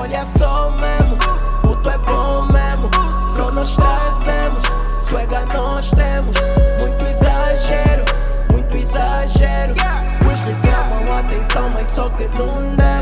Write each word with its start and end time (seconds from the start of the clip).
Olha 0.00 0.24
só 0.24 0.70
mesmo, 0.80 1.14
puto 1.60 1.90
é 1.90 1.98
bom 1.98 2.46
mesmo. 2.46 2.88
Flow 3.34 3.52
nós 3.52 3.74
trazemos, 3.74 4.64
suega 4.98 5.44
nós 5.52 5.90
temos. 5.90 6.34
Muito 6.78 7.04
exagero, 7.04 8.04
muito 8.50 8.74
exagero. 8.74 9.74
Os 10.24 10.40
que 10.40 10.56
chamam 10.70 11.18
atenção, 11.18 11.68
mas 11.74 11.86
só 11.86 12.08
que 12.08 12.26
não 12.28 12.74
demos. 12.76 12.99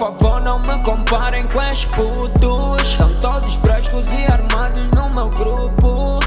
Favor, 0.00 0.40
não 0.40 0.58
me 0.58 0.82
comparem 0.82 1.46
com 1.48 1.60
esses 1.60 1.84
putos. 1.84 2.96
São 2.96 3.12
todos 3.20 3.54
frescos 3.56 4.10
e 4.10 4.32
armados 4.32 4.90
no 4.92 5.10
meu 5.10 5.28
grupo. 5.28 6.20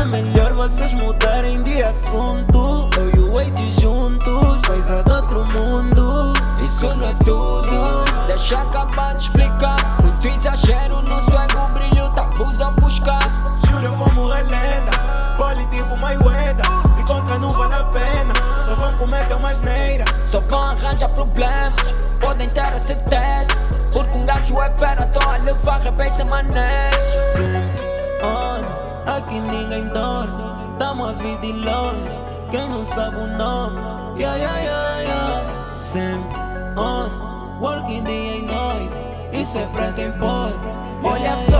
É 0.00 0.02
melhor 0.06 0.54
vocês 0.54 0.94
mudarem 0.94 1.62
de 1.62 1.82
assunto. 1.82 2.88
Eu 2.96 3.10
e 3.14 3.18
o 3.20 3.34
Wade 3.34 3.70
juntos, 3.82 4.62
coisa 4.66 5.02
do 5.02 5.12
outro 5.12 5.44
mundo. 5.44 6.32
Isso 6.64 6.86
não 6.86 7.06
é 7.06 7.14
tudo. 7.16 8.04
Deixa 8.28 8.62
acabar 8.62 9.14
de 9.16 9.24
explicar. 9.24 9.76
Muito 10.02 10.26
exagero 10.26 11.02
no 11.02 11.20
swag, 11.20 11.54
o 11.54 11.68
brilho 11.74 12.08
tá 12.14 12.30
vos 12.34 12.58
a 12.62 12.70
ofuscar. 12.70 13.20
Juro, 13.66 13.84
eu 13.84 13.94
vou 13.94 14.10
morrer 14.14 14.44
lenda. 14.44 14.90
Poli 15.36 15.66
tipo 15.66 15.94
Mayweather. 15.98 16.64
E 16.98 17.02
contra 17.02 17.38
não 17.38 17.50
vale 17.50 17.74
a 17.74 17.84
pena. 17.84 18.32
Só 18.66 18.74
vão 18.74 18.96
cometer 18.96 19.34
uma 19.34 19.50
asneira. 19.50 20.06
Só 20.24 20.40
vão 20.40 20.62
arranjar 20.62 21.10
problemas. 21.10 22.07
Podem 22.20 22.48
ter 22.50 22.60
a 22.60 22.78
certeza. 22.78 23.48
Porque 23.92 24.16
um 24.16 24.26
gajo 24.26 24.60
é 24.60 24.70
fera, 24.70 25.06
tô 25.06 25.28
a 25.28 25.36
levar 25.38 25.80
sem 26.08 26.24
maneira. 26.26 26.90
Sempre 27.22 27.86
on, 28.22 29.10
aqui 29.10 29.40
ninguém 29.40 29.88
dorme. 29.88 30.42
Tamo 30.78 31.06
a 31.06 31.12
vida 31.12 31.46
e 31.46 31.52
longe. 31.52 32.20
Quem 32.50 32.68
não 32.68 32.84
sabe 32.84 33.16
o 33.16 33.26
nome, 33.26 33.76
yeah, 34.18 34.36
yeah, 34.36 34.58
yeah, 34.58 35.00
yeah. 35.00 35.80
Sempre 35.80 36.36
on, 36.76 37.60
working 37.60 38.04
dia 38.04 38.36
e 38.36 38.42
noite. 38.42 39.08
Isso 39.32 39.58
é 39.58 39.66
pra 39.66 39.92
quem 39.92 40.10
pode. 40.12 40.58
Olha 41.02 41.36
só 41.36 41.57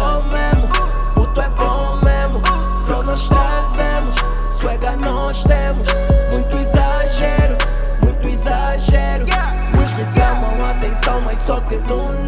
muito 11.39 11.79
exagero. 11.79 12.28